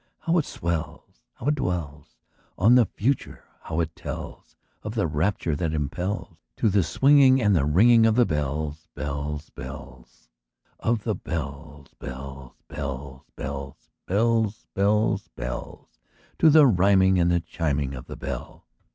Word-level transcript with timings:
How 0.21 0.35
it 0.39 0.45
swells! 0.45 1.21
How 1.35 1.45
it 1.45 1.53
dwells 1.53 2.17
On 2.57 2.73
the 2.73 2.87
Future! 2.87 3.43
how 3.61 3.79
it 3.81 3.95
tells 3.95 4.55
Of 4.81 4.95
the 4.95 5.05
rapture 5.05 5.55
that 5.55 5.75
impels 5.75 6.37
To 6.57 6.69
the 6.71 6.81
swinging 6.81 7.39
and 7.39 7.55
the 7.55 7.65
ringing 7.65 8.07
Of 8.07 8.15
the 8.15 8.25
bells, 8.25 8.87
bells, 8.95 9.51
bells 9.51 10.27
Of 10.79 11.03
the 11.03 11.13
bells, 11.13 11.89
bells, 11.99 12.53
bells, 12.67 13.25
bells, 13.35 13.91
Bells, 14.07 14.65
bells, 14.73 15.27
bells 15.35 15.99
To 16.39 16.49
the 16.49 16.65
rhyming 16.65 17.19
and 17.19 17.29
the 17.29 17.39
chiming 17.41 17.93
of 17.93 18.07
the 18.07 18.17
bells! 18.17 18.63